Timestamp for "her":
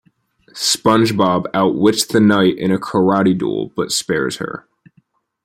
4.37-4.65